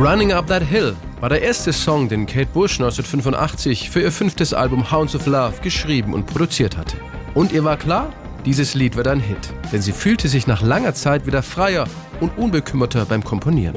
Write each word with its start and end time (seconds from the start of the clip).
Running 0.00 0.30
Up 0.30 0.46
That 0.46 0.62
Hill 0.62 0.94
war 1.18 1.28
der 1.28 1.42
erste 1.42 1.72
Song, 1.72 2.08
den 2.08 2.24
Kate 2.24 2.46
Bush 2.54 2.78
1985 2.78 3.90
für 3.90 4.00
ihr 4.00 4.12
fünftes 4.12 4.54
Album 4.54 4.92
Hounds 4.92 5.16
of 5.16 5.26
Love 5.26 5.54
geschrieben 5.60 6.14
und 6.14 6.24
produziert 6.24 6.76
hatte. 6.76 6.96
Und 7.34 7.50
ihr 7.50 7.64
war 7.64 7.76
klar, 7.76 8.12
dieses 8.46 8.74
Lied 8.74 8.94
wird 8.94 9.08
ein 9.08 9.18
Hit, 9.18 9.52
denn 9.72 9.82
sie 9.82 9.90
fühlte 9.90 10.28
sich 10.28 10.46
nach 10.46 10.62
langer 10.62 10.94
Zeit 10.94 11.26
wieder 11.26 11.42
freier 11.42 11.88
und 12.20 12.38
unbekümmerter 12.38 13.06
beim 13.06 13.24
Komponieren. 13.24 13.74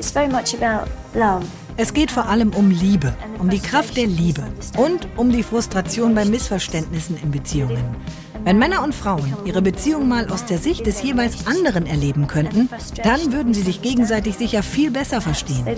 Es 1.78 1.94
geht 1.94 2.12
vor 2.12 2.26
allem 2.28 2.50
um 2.52 2.70
Liebe, 2.70 3.16
um 3.40 3.50
die 3.50 3.60
Kraft 3.60 3.98
der 3.98 4.06
Liebe 4.06 4.44
und 4.78 5.08
um 5.18 5.32
die 5.32 5.42
Frustration 5.42 6.14
bei 6.14 6.26
Missverständnissen 6.26 7.18
in 7.24 7.32
Beziehungen. 7.32 7.96
Wenn 8.44 8.58
Männer 8.58 8.84
und 8.84 8.96
Frauen 8.96 9.36
ihre 9.46 9.62
Beziehung 9.62 10.08
mal 10.08 10.28
aus 10.30 10.46
der 10.46 10.58
Sicht 10.58 10.88
des 10.88 11.04
jeweils 11.04 11.46
anderen 11.46 11.86
erleben 11.86 12.26
könnten, 12.28 12.70
dann 13.04 13.32
würden 13.32 13.54
sie 13.54 13.62
sich 13.62 13.82
gegenseitig 13.84 14.36
sicher 14.36 14.64
viel 14.64 14.90
besser 14.90 15.22
verstehen. 15.22 15.64
Und 15.68 15.78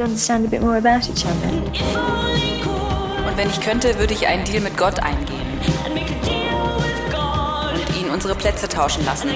wenn 3.37 3.49
ich 3.49 3.59
könnte, 3.59 3.99
würde 3.99 4.13
ich 4.13 4.27
einen 4.27 4.45
Deal 4.45 4.61
mit 4.61 4.77
Gott 4.77 4.99
eingehen 4.99 5.41
und 7.73 7.97
ihn 8.01 8.09
unsere 8.11 8.35
Plätze 8.35 8.69
tauschen 8.69 9.03
lassen. 9.03 9.29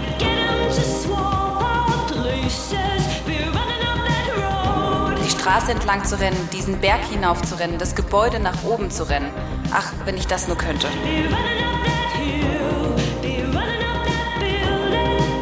Die 5.25 5.29
Straße 5.29 5.71
entlang 5.71 6.05
zu 6.05 6.17
rennen, 6.19 6.37
diesen 6.53 6.79
Berg 6.79 7.03
hinauf 7.11 7.41
zu 7.41 7.59
rennen, 7.59 7.77
das 7.77 7.93
Gebäude 7.95 8.39
nach 8.39 8.63
oben 8.63 8.89
zu 8.89 9.03
rennen. 9.09 9.29
Ach, 9.71 9.91
wenn 10.05 10.15
ich 10.15 10.27
das 10.27 10.47
nur 10.47 10.57
könnte. 10.57 10.87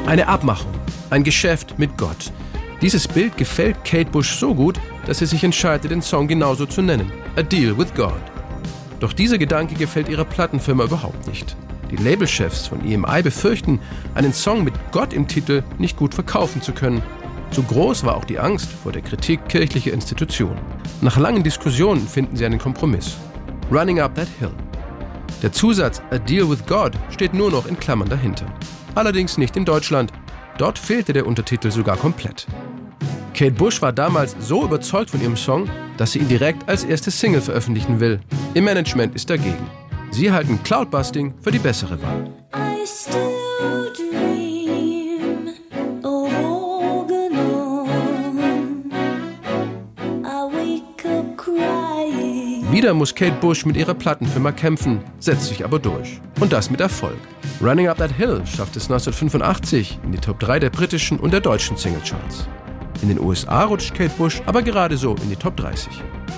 Eine 0.08 0.28
Abmachung, 0.28 0.72
ein 1.10 1.24
Geschäft 1.24 1.80
mit 1.80 1.98
Gott. 1.98 2.32
Dieses 2.80 3.08
Bild 3.08 3.38
gefällt 3.38 3.84
Kate 3.84 4.12
Bush 4.12 4.36
so 4.36 4.54
gut, 4.54 4.80
dass 5.08 5.18
sie 5.18 5.26
sich 5.26 5.44
entscheidet, 5.44 5.90
den 5.90 6.04
Song 6.04 6.28
genauso 6.28 6.68
zu 6.68 6.84
nennen. 6.84 7.12
A 7.38 7.42
Deal 7.42 7.76
with 7.76 7.92
God. 7.96 8.14
Doch 9.00 9.14
dieser 9.14 9.40
Gedanke 9.40 9.74
gefällt 9.74 10.08
ihrer 10.08 10.24
Plattenfirma 10.24 10.84
überhaupt 10.84 11.28
nicht. 11.28 11.58
Die 11.90 11.96
Labelchefs 11.96 12.68
von 12.68 12.86
EMI 12.86 13.24
befürchten, 13.24 13.80
einen 14.14 14.32
Song 14.32 14.64
mit 14.64 14.76
Gott 14.92 15.12
im 15.12 15.28
Titel 15.28 15.64
nicht 15.80 15.98
gut 15.98 16.14
verkaufen 16.14 16.62
zu 16.62 16.72
können. 16.72 17.02
Zu 17.50 17.64
groß 17.64 18.04
war 18.04 18.16
auch 18.16 18.26
die 18.26 18.38
Angst 18.38 18.70
vor 18.72 18.92
der 18.92 19.02
Kritik 19.02 19.50
kirchlicher 19.50 19.92
Institutionen. 19.92 20.62
Nach 21.02 21.18
langen 21.18 21.42
Diskussionen 21.42 22.08
finden 22.08 22.36
sie 22.36 22.46
einen 22.46 22.60
Kompromiss. 22.60 23.18
Running 23.72 24.02
Up 24.02 24.14
That 24.14 24.28
Hill. 24.38 24.52
Der 25.42 25.52
Zusatz 25.52 26.00
A 26.12 26.20
Deal 26.20 26.48
with 26.48 26.64
God 26.68 26.94
steht 27.10 27.34
nur 27.34 27.50
noch 27.50 27.66
in 27.66 27.80
Klammern 27.80 28.08
dahinter 28.08 28.46
allerdings 28.96 29.38
nicht 29.38 29.56
in 29.58 29.66
Deutschland. 29.66 30.12
Dort 30.58 30.80
fehlte 30.80 31.14
der 31.14 31.28
Untertitel 31.28 31.72
sogar 31.72 31.98
komplett. 31.98 32.48
Kate 33.34 33.52
Bush 33.52 33.82
war 33.82 33.92
damals 33.92 34.36
so 34.40 34.64
überzeugt 34.64 35.10
von 35.10 35.22
ihrem 35.22 35.36
Song, 35.36 35.70
dass 35.98 36.14
sie 36.14 36.20
ihn 36.20 36.30
direkt 36.30 36.68
als 36.70 36.86
erste 36.86 37.12
Single 37.12 37.42
veröffentlichen 37.42 38.00
will. 38.00 38.22
Ihr 38.54 38.62
Management 38.62 39.14
ist 39.16 39.30
dagegen. 39.30 39.70
Sie 40.12 40.32
halten 40.32 40.62
Cloudbusting 40.64 41.34
für 41.42 41.52
die 41.52 41.60
bessere 41.60 42.02
Wahl. 42.02 42.32
Wieder 52.76 52.94
muss 52.94 53.16
Kate 53.16 53.38
Bush 53.40 53.66
mit 53.66 53.78
ihrer 53.78 53.94
Plattenfirma 53.94 54.52
kämpfen, 54.52 55.00
setzt 55.18 55.46
sich 55.46 55.64
aber 55.64 55.80
durch. 55.80 56.20
Und 56.42 56.52
das 56.52 56.70
mit 56.70 56.82
Erfolg. 56.82 57.16
Running 57.62 57.88
Up 57.88 58.00
That 58.00 58.12
Hill 58.12 58.42
schafft 58.46 58.76
es 58.76 58.92
1985 58.92 60.00
in 60.04 60.12
die 60.12 60.18
Top 60.18 60.42
3 60.42 60.60
der 60.60 60.72
britischen 60.72 61.18
und 61.18 61.32
der 61.32 61.40
deutschen 61.40 61.78
Singlecharts. 61.78 62.50
In 63.02 63.08
den 63.08 63.22
USA 63.22 63.64
rutscht 63.64 63.96
Kate 63.96 64.12
Bush 64.18 64.42
aber 64.46 64.62
gerade 64.62 64.98
so 64.98 65.16
in 65.24 65.30
die 65.30 65.38
Top 65.38 65.56
30. 65.56 65.88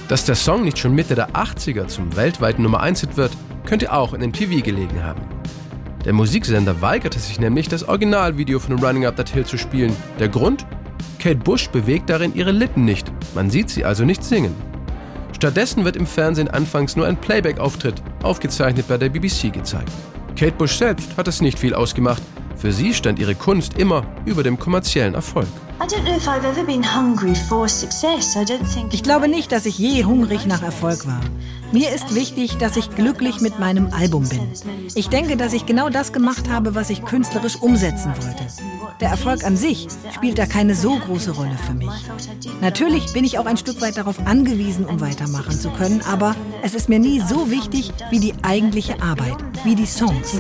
Dass 0.09 0.25
der 0.25 0.35
Song 0.35 0.63
nicht 0.63 0.77
schon 0.77 0.93
Mitte 0.93 1.15
der 1.15 1.31
80er 1.31 1.87
zum 1.87 2.15
weltweiten 2.15 2.61
Nummer 2.61 2.81
1 2.81 2.99
Hit 2.99 3.17
wird, 3.17 3.31
könnte 3.65 3.91
auch 3.91 4.13
in 4.13 4.21
MTV 4.21 4.61
gelegen 4.61 5.03
haben. 5.03 5.23
Der 6.05 6.13
Musiksender 6.13 6.79
weigerte 6.83 7.17
sich 7.17 7.39
nämlich, 7.39 7.67
das 7.67 7.87
Originalvideo 7.89 8.59
von 8.59 8.77
Running 8.77 9.07
Up 9.07 9.15
That 9.15 9.29
Hill 9.29 9.47
zu 9.47 9.57
spielen. 9.57 9.95
Der 10.19 10.29
Grund? 10.29 10.67
Kate 11.17 11.37
Bush 11.37 11.67
bewegt 11.69 12.11
darin 12.11 12.35
ihre 12.35 12.51
Lippen 12.51 12.85
nicht. 12.85 13.11
Man 13.33 13.49
sieht 13.49 13.71
sie 13.71 13.83
also 13.83 14.05
nicht 14.05 14.23
singen. 14.23 14.53
Stattdessen 15.37 15.85
wird 15.85 15.95
im 15.95 16.07
Fernsehen 16.07 16.47
anfangs 16.47 16.95
nur 16.95 17.05
ein 17.05 17.15
Playback-Auftritt, 17.15 18.01
aufgezeichnet 18.23 18.87
bei 18.87 18.97
der 18.97 19.09
BBC, 19.09 19.53
gezeigt. 19.53 19.91
Kate 20.35 20.53
Bush 20.53 20.77
selbst 20.77 21.15
hat 21.15 21.27
es 21.27 21.41
nicht 21.41 21.59
viel 21.59 21.75
ausgemacht. 21.75 22.23
Für 22.55 22.71
sie 22.71 22.91
stand 22.91 23.19
ihre 23.19 23.35
Kunst 23.35 23.77
immer 23.77 24.03
über 24.25 24.41
dem 24.41 24.57
kommerziellen 24.57 25.13
Erfolg. 25.13 25.45
Ich 28.91 29.03
glaube 29.03 29.27
nicht, 29.27 29.51
dass 29.51 29.65
ich 29.65 29.77
je 29.77 30.05
hungrig 30.05 30.47
nach 30.47 30.63
Erfolg 30.63 31.05
war. 31.05 31.21
Mir 31.71 31.93
ist 31.93 32.15
wichtig, 32.15 32.57
dass 32.57 32.77
ich 32.77 32.95
glücklich 32.95 33.41
mit 33.41 33.59
meinem 33.59 33.93
Album 33.93 34.27
bin. 34.27 34.39
Ich 34.95 35.09
denke, 35.09 35.37
dass 35.37 35.53
ich 35.53 35.65
genau 35.65 35.89
das 35.89 36.13
gemacht 36.13 36.49
habe, 36.49 36.73
was 36.75 36.89
ich 36.89 37.03
künstlerisch 37.05 37.57
umsetzen 37.57 38.13
wollte. 38.15 38.47
Der 39.01 39.09
Erfolg 39.09 39.43
an 39.43 39.55
sich 39.57 39.87
spielt 40.15 40.39
da 40.39 40.45
keine 40.45 40.73
so 40.73 40.95
große 40.97 41.31
Rolle 41.31 41.57
für 41.67 41.73
mich. 41.73 41.89
Natürlich 42.61 43.13
bin 43.13 43.25
ich 43.25 43.37
auch 43.37 43.45
ein 43.45 43.57
Stück 43.57 43.79
weit 43.81 43.97
darauf 43.97 44.25
angewiesen, 44.25 44.85
um 44.85 44.99
weitermachen 44.99 45.51
zu 45.51 45.69
können, 45.69 46.01
aber 46.09 46.35
es 46.63 46.73
ist 46.73 46.89
mir 46.89 46.99
nie 46.99 47.19
so 47.19 47.51
wichtig 47.51 47.93
wie 48.09 48.19
die 48.19 48.33
eigentliche 48.41 49.01
Arbeit, 49.01 49.37
wie 49.63 49.75
die 49.75 49.85
Songs. 49.85 50.33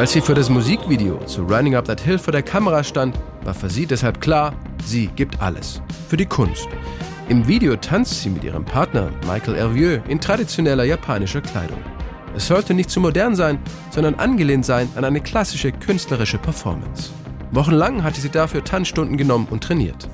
Als 0.00 0.12
sie 0.12 0.22
für 0.22 0.32
das 0.32 0.48
Musikvideo 0.48 1.18
zu 1.26 1.42
Running 1.42 1.74
Up 1.74 1.84
That 1.84 2.00
Hill 2.00 2.18
vor 2.18 2.32
der 2.32 2.42
Kamera 2.42 2.82
stand, 2.82 3.18
war 3.44 3.52
für 3.52 3.68
sie 3.68 3.84
deshalb 3.84 4.18
klar, 4.18 4.54
sie 4.82 5.08
gibt 5.08 5.42
alles. 5.42 5.82
Für 6.08 6.16
die 6.16 6.24
Kunst. 6.24 6.68
Im 7.28 7.46
Video 7.46 7.76
tanzt 7.76 8.22
sie 8.22 8.30
mit 8.30 8.42
ihrem 8.42 8.64
Partner 8.64 9.10
Michael 9.26 9.56
Hervieux 9.56 10.00
in 10.08 10.18
traditioneller 10.18 10.84
japanischer 10.84 11.42
Kleidung. 11.42 11.76
Es 12.34 12.46
sollte 12.46 12.72
nicht 12.72 12.88
zu 12.88 12.98
modern 12.98 13.36
sein, 13.36 13.58
sondern 13.90 14.14
angelehnt 14.14 14.64
sein 14.64 14.88
an 14.96 15.04
eine 15.04 15.20
klassische 15.20 15.70
künstlerische 15.70 16.38
Performance. 16.38 17.10
Wochenlang 17.50 18.02
hatte 18.02 18.22
sie 18.22 18.30
dafür 18.30 18.64
Tanzstunden 18.64 19.18
genommen 19.18 19.48
und 19.50 19.62
trainiert. 19.62 20.08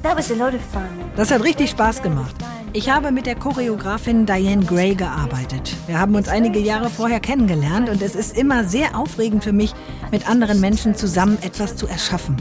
Das 1.15 1.31
hat 1.31 1.45
richtig 1.45 1.71
Spaß 1.71 2.03
gemacht. 2.03 2.35
Ich 2.76 2.91
habe 2.91 3.10
mit 3.10 3.25
der 3.25 3.37
Choreografin 3.37 4.26
Diane 4.26 4.62
Gray 4.62 4.94
gearbeitet. 4.94 5.75
Wir 5.87 5.98
haben 5.98 6.14
uns 6.14 6.28
einige 6.28 6.59
Jahre 6.59 6.91
vorher 6.91 7.20
kennengelernt 7.20 7.88
und 7.88 8.03
es 8.03 8.14
ist 8.14 8.37
immer 8.37 8.64
sehr 8.64 8.98
aufregend 8.98 9.42
für 9.42 9.54
mich, 9.54 9.72
mit 10.12 10.28
anderen 10.28 10.60
Menschen 10.60 10.94
zusammen 10.94 11.38
etwas 11.41 11.76
zu 11.76 11.87
erschaffen. 11.87 12.37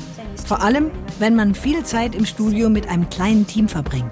Vor 0.46 0.62
allem, 0.62 0.92
wenn 1.20 1.38
man 1.38 1.56
viel 1.56 1.86
Zeit 1.86 2.16
im 2.16 2.26
Studio 2.26 2.70
mit 2.70 2.90
einem 2.90 3.10
kleinen 3.10 3.48
Team 3.48 3.70
verbringt. 3.70 4.12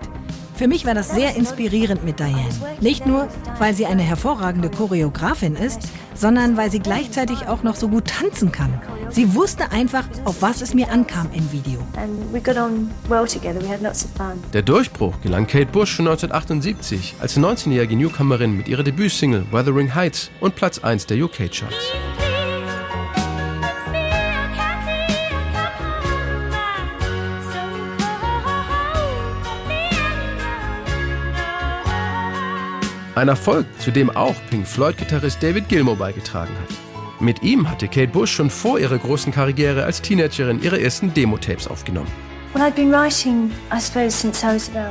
Für 0.56 0.70
mich 0.70 0.86
war 0.86 0.94
das 0.94 1.10
sehr 1.10 1.36
inspirierend 1.36 2.06
mit 2.06 2.22
Diane. 2.22 2.48
Nicht 2.80 3.06
nur, 3.06 3.28
weil 3.60 3.74
sie 3.74 3.86
eine 3.86 4.04
hervorragende 4.04 4.70
Choreografin 4.70 5.58
ist, 5.58 5.90
sondern 6.16 6.56
weil 6.56 6.72
sie 6.72 6.80
gleichzeitig 6.80 7.50
auch 7.50 7.64
noch 7.64 7.76
so 7.76 7.90
gut 7.90 8.08
tanzen 8.08 8.50
kann. 8.50 8.80
Sie 9.10 9.36
wusste 9.36 9.72
einfach, 9.72 10.06
auf 10.26 10.42
was 10.42 10.62
es 10.62 10.74
mir 10.74 10.90
ankam 10.90 11.30
im 11.34 11.52
Video. 11.52 11.80
Der 14.54 14.62
Durchbruch 14.62 15.22
gelang 15.22 15.48
Kate 15.48 15.72
Bush 15.72 15.92
schon 15.92 16.08
1978 16.08 17.16
als 17.20 17.38
19-jährige 17.38 17.96
Newcomerin 17.96 18.58
mit 18.58 18.68
ihrer 18.68 18.84
Debütsingle 18.84 19.46
Wuthering 19.52 19.94
Heights 19.94 20.32
und 20.40 20.56
Platz 20.56 20.80
1 20.80 21.06
der 21.08 21.24
UK-Charts. 21.24 21.76
Ein 33.16 33.28
Erfolg, 33.28 33.68
zu 33.80 33.92
dem 33.92 34.10
auch 34.10 34.36
Pink 34.50 34.68
Floyd-Gitarrist 34.68 35.44
David 35.44 35.70
Gilmour 35.70 35.98
beigetragen 35.98 36.54
hat. 36.60 36.93
Mit 37.20 37.44
ihm 37.44 37.70
hatte 37.70 37.88
Kate 37.88 38.08
Bush 38.08 38.32
schon 38.32 38.50
vor 38.50 38.80
ihrer 38.80 38.98
großen 38.98 39.32
Karriere 39.32 39.84
als 39.86 40.02
Teenagerin 40.02 40.62
ihre 40.62 40.82
ersten 40.82 41.14
Demo-Tapes 41.14 41.68
aufgenommen. 41.68 42.12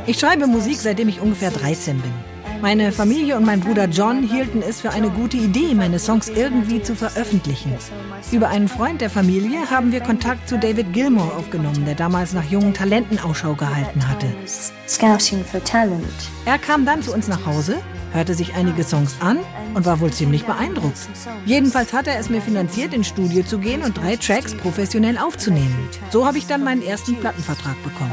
Ich 0.07 0.19
schreibe 0.19 0.47
Musik, 0.47 0.79
seitdem 0.81 1.09
ich 1.09 1.21
ungefähr 1.21 1.51
13 1.51 2.01
bin. 2.01 2.13
Meine 2.61 2.93
Familie 2.93 3.37
und 3.37 3.45
mein 3.45 3.59
Bruder 3.59 3.87
John 3.87 4.23
hielten 4.23 4.63
es 4.63 4.81
für 4.81 4.91
eine 4.91 5.11
gute 5.11 5.37
Idee, 5.37 5.75
meine 5.75 5.99
Songs 5.99 6.29
irgendwie 6.29 6.81
zu 6.81 6.95
veröffentlichen. 6.95 7.75
Über 8.31 8.49
einen 8.49 8.69
Freund 8.69 9.01
der 9.01 9.11
Familie 9.11 9.69
haben 9.69 9.91
wir 9.91 10.01
Kontakt 10.01 10.49
zu 10.49 10.59
David 10.59 10.93
Gilmour 10.93 11.37
aufgenommen, 11.37 11.85
der 11.85 11.97
damals 11.97 12.35
nach 12.35 12.49
jungen 12.49 12.73
Talenten 12.73 13.19
Ausschau 13.19 13.55
gehalten 13.55 14.09
hatte. 14.09 14.27
Er 16.45 16.59
kam 16.59 16.87
dann 16.87 17.03
zu 17.03 17.13
uns 17.13 17.27
nach 17.27 17.45
Hause 17.47 17.81
hörte 18.12 18.35
sich 18.35 18.55
einige 18.55 18.85
Songs 18.85 19.17
an 19.20 19.38
und 19.75 19.87
war 19.87 20.00
wohl 20.00 20.12
ziemlich 20.12 20.44
beeindruckt. 20.44 20.99
Jedenfalls 21.47 21.93
hat 21.93 22.06
er 22.06 22.19
es 22.19 22.29
mir 22.29 22.41
finanziert, 22.41 22.94
ins 22.94 23.09
Studio 23.09 23.43
zu 23.43 23.59
gehen 23.59 23.82
und 23.82 23.97
drei 23.97 24.17
Tracks 24.17 24.55
professionell 24.55 25.19
aufzunehmen. 25.19 25.88
So 26.11 26.26
habe 26.26 26.38
ich 26.38 26.47
dann 26.47 26.64
meinen 26.64 26.82
ersten 26.82 27.17
Plattenvertrag 27.17 27.76
bekommen. 27.82 28.12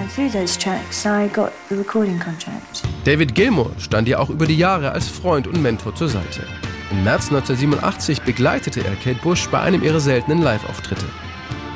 David 3.04 3.36
Gilmour 3.36 3.72
stand 3.78 4.08
ihr 4.08 4.20
auch 4.20 4.30
über 4.30 4.46
die 4.46 4.58
Jahre 4.58 4.92
als 4.92 5.08
Freund 5.08 5.48
und 5.48 5.62
Mentor 5.62 5.96
zur 5.96 6.10
Seite. 6.10 6.46
Im 6.92 7.04
März 7.04 7.30
1987 7.30 8.22
begleitete 8.22 8.84
er 8.84 8.96
Kate 8.96 9.22
Bush 9.22 9.48
bei 9.50 9.60
einem 9.60 9.84
ihrer 9.84 10.00
seltenen 10.00 10.42
Live-Auftritte. 10.42 11.06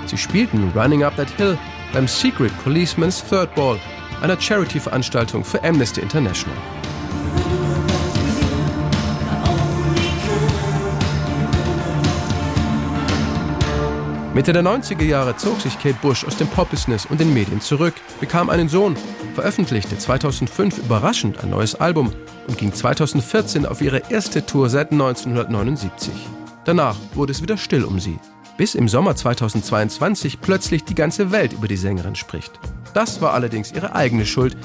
Sie 0.08 0.18
spielten 0.18 0.72
Running 0.76 1.04
Up 1.04 1.16
That 1.18 1.30
Hill 1.38 1.58
beim 1.94 2.08
Secret 2.08 2.52
Policeman's 2.64 3.24
Third 3.24 3.54
Ball, 3.56 3.80
einer 4.22 4.40
Charity-Veranstaltung 4.40 5.44
für 5.44 5.64
Amnesty 5.64 6.02
International. 6.02 6.58
Mitte 14.34 14.52
der 14.52 14.64
90er 14.64 15.04
Jahre 15.04 15.38
zog 15.38 15.62
sich 15.62 15.78
Kate 15.78 15.98
Bush 16.02 16.26
aus 16.26 16.38
dem 16.38 16.48
Pop-Business 16.48 17.06
und 17.06 17.20
den 17.20 17.36
Medien 17.36 17.62
zurück, 17.62 17.94
bekam 18.20 18.50
einen 18.50 18.68
Sohn, 18.68 18.98
veröffentlichte 19.36 19.96
2005 19.96 20.80
überraschend 20.80 21.44
ein 21.44 21.52
neues 21.52 21.76
Album 21.76 22.12
und 22.48 22.58
ging 22.58 22.74
2014 22.74 23.68
auf 23.68 23.80
ihre 23.80 24.02
erste 24.10 24.44
Tour 24.44 24.72
seit 24.72 24.92
1979. 24.92 26.12
Danach 26.66 26.96
wurde 27.14 27.32
es 27.32 27.44
wieder 27.44 27.58
still 27.58 27.84
um 27.84 28.00
sie, 28.00 28.18
bis 28.58 28.74
im 28.74 28.88
Sommer 28.88 29.16
2022 29.16 30.42
plötzlich 30.42 30.84
die 30.84 30.96
ganze 30.96 31.32
Welt 31.32 31.54
über 31.54 31.68
die 31.68 31.78
Sängerin 31.78 32.16
spricht. 32.16 32.60
Das 32.96 33.22
war 33.22 33.34
allerdings 33.34 33.72
ihre 33.72 33.94
eigene 33.94 34.26
Schuld, 34.26 34.58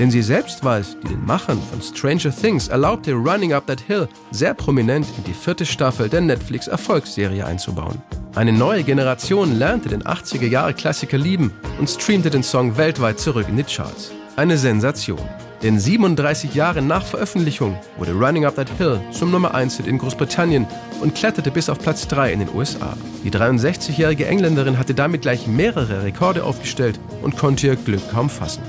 denn 0.00 0.10
sie 0.10 0.22
selbst 0.22 0.64
war 0.64 0.78
es, 0.78 0.96
die 1.00 1.08
den 1.08 1.24
Machern 1.24 1.60
von 1.70 1.80
Stranger 1.80 2.34
Things 2.34 2.66
erlaubte, 2.66 3.12
Running 3.12 3.52
Up 3.52 3.68
That 3.68 3.82
Hill 3.82 4.08
sehr 4.32 4.54
prominent 4.54 5.06
in 5.16 5.22
die 5.24 5.34
vierte 5.34 5.64
Staffel 5.64 6.08
der 6.08 6.22
Netflix-Erfolgsserie 6.22 7.46
einzubauen. 7.46 8.02
Eine 8.34 8.54
neue 8.54 8.82
Generation 8.82 9.58
lernte 9.58 9.90
den 9.90 10.04
80er-Jahre-Klassiker 10.04 11.18
lieben 11.18 11.52
und 11.78 11.90
streamte 11.90 12.30
den 12.30 12.42
Song 12.42 12.78
weltweit 12.78 13.20
zurück 13.20 13.44
in 13.46 13.58
die 13.58 13.62
Charts. 13.62 14.10
Eine 14.36 14.56
Sensation. 14.56 15.20
Denn 15.62 15.78
37 15.78 16.54
Jahre 16.54 16.80
nach 16.80 17.04
Veröffentlichung 17.04 17.78
wurde 17.98 18.12
Running 18.12 18.46
Up 18.46 18.56
That 18.56 18.70
Hill 18.78 19.02
zum 19.10 19.30
Nummer 19.30 19.54
1 19.54 19.76
Hit 19.76 19.86
in 19.86 19.98
Großbritannien 19.98 20.66
und 21.02 21.14
kletterte 21.14 21.50
bis 21.50 21.68
auf 21.68 21.78
Platz 21.78 22.08
3 22.08 22.32
in 22.32 22.38
den 22.38 22.48
USA. 22.54 22.96
Die 23.22 23.30
63-jährige 23.30 24.26
Engländerin 24.26 24.78
hatte 24.78 24.94
damit 24.94 25.20
gleich 25.20 25.46
mehrere 25.46 26.02
Rekorde 26.02 26.42
aufgestellt 26.42 26.98
und 27.20 27.36
konnte 27.36 27.66
ihr 27.66 27.76
Glück 27.76 28.00
kaum 28.10 28.30
fassen. 28.30 28.62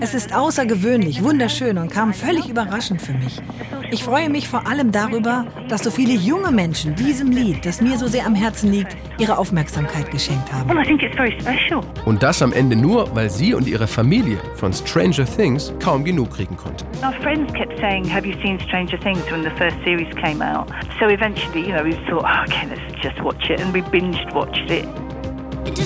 Es 0.00 0.14
ist 0.14 0.34
außergewöhnlich, 0.34 1.22
wunderschön 1.22 1.78
und 1.78 1.90
kam 1.90 2.12
völlig 2.12 2.48
überraschend 2.48 3.00
für 3.00 3.14
mich. 3.14 3.40
Ich 3.92 4.04
freue 4.04 4.30
mich 4.30 4.48
vor 4.48 4.66
allem 4.66 4.92
darüber, 4.92 5.46
dass 5.68 5.82
so 5.82 5.90
viele 5.90 6.12
junge 6.12 6.52
Menschen 6.52 6.94
diesem 6.94 7.30
Lied, 7.30 7.66
das 7.66 7.80
mir 7.80 7.98
so 7.98 8.06
sehr 8.06 8.24
am 8.24 8.34
Herzen 8.34 8.70
liegt, 8.70 8.96
ihre 9.18 9.36
Aufmerksamkeit 9.36 10.10
geschenkt 10.10 10.52
haben. 10.52 10.70
Und 12.04 12.22
das 12.22 12.42
am 12.42 12.52
Ende 12.52 12.76
nur, 12.76 13.14
weil 13.14 13.28
sie 13.30 13.52
und 13.52 13.66
ihre 13.66 13.86
Familie 13.88 14.38
von 14.54 14.72
Stranger 14.72 15.24
Things 15.24 15.72
kaum 15.82 16.04
genug 16.04 16.30
kriegen 16.30 16.56
konnten. 16.56 16.84
Our 17.04 17.12
friends 17.20 17.52
kept 17.54 17.78
saying, 17.80 18.04
"Have 18.12 18.26
you 18.26 18.34
seen 18.42 18.60
Stranger 18.60 18.98
Things?" 19.00 19.20
when 19.30 19.42
the 19.42 19.50
first 19.56 19.76
series 19.84 20.08
came 20.16 20.40
out. 20.40 20.68
So 21.00 21.06
eventually, 21.06 21.66
you 21.66 21.74
know, 21.74 21.84
we 21.84 21.92
thought, 22.08 22.24
oh, 22.24 22.44
"Okay, 22.46 22.66
let's 22.68 23.02
just 23.02 23.20
watch 23.22 23.50
it," 23.50 23.60
and 23.60 23.74
we 23.74 23.82
binged 23.90 24.32
watched 24.32 24.70
it. 24.70 24.86
It 25.64 25.78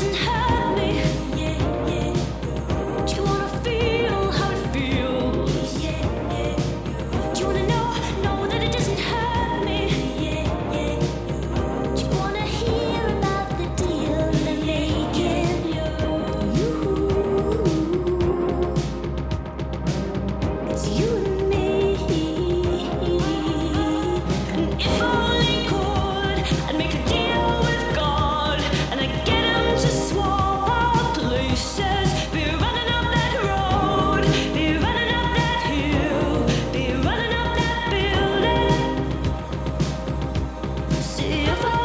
if 41.32 41.64
I 41.64 41.83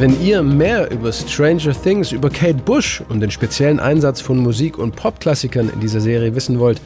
Wenn 0.00 0.18
ihr 0.22 0.42
mehr 0.42 0.90
über 0.90 1.12
Stranger 1.12 1.74
Things, 1.74 2.10
über 2.10 2.30
Kate 2.30 2.54
Bush 2.54 3.02
und 3.10 3.20
den 3.20 3.30
speziellen 3.30 3.78
Einsatz 3.78 4.22
von 4.22 4.38
Musik- 4.38 4.78
und 4.78 4.96
Popklassikern 4.96 5.68
in 5.68 5.78
dieser 5.78 6.00
Serie 6.00 6.34
wissen 6.34 6.58
wollt, 6.58 6.80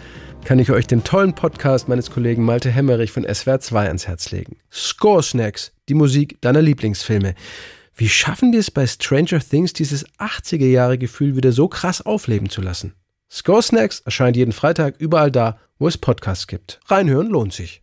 kann 0.44 0.58
ich 0.58 0.72
euch 0.72 0.88
den 0.88 1.04
tollen 1.04 1.32
Podcast 1.32 1.86
meines 1.86 2.10
Kollegen 2.10 2.42
Malte 2.42 2.72
Hemmerich 2.72 3.12
von 3.12 3.22
SWR 3.22 3.60
2 3.60 3.86
ans 3.86 4.08
Herz 4.08 4.32
legen. 4.32 4.56
Score 4.68 5.22
Snacks, 5.22 5.70
die 5.88 5.94
Musik 5.94 6.40
deiner 6.40 6.60
Lieblingsfilme. 6.60 7.36
Wie 7.94 8.08
schaffen 8.08 8.50
die 8.50 8.58
es 8.58 8.72
bei 8.72 8.84
Stranger 8.84 9.38
Things, 9.38 9.72
dieses 9.72 10.04
80er 10.18 10.66
Jahre 10.66 10.98
Gefühl 10.98 11.36
wieder 11.36 11.52
so 11.52 11.68
krass 11.68 12.04
aufleben 12.04 12.50
zu 12.50 12.62
lassen? 12.62 12.94
Score 13.30 13.62
Snacks 13.62 14.00
erscheint 14.00 14.36
jeden 14.36 14.50
Freitag 14.50 14.96
überall 14.98 15.30
da, 15.30 15.60
wo 15.78 15.86
es 15.86 15.98
Podcasts 15.98 16.48
gibt. 16.48 16.80
Reinhören 16.86 17.28
lohnt 17.28 17.52
sich. 17.52 17.80